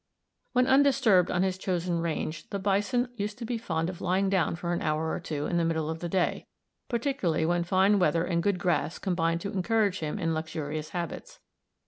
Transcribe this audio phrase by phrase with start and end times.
[0.53, 4.55] When undisturbed on his chosen range, the bison used to be fond of lying down
[4.55, 6.47] for an hour or two in the middle of the day,
[6.89, 11.39] particularly when fine weather and good grass combined to encourage him in luxurious habits.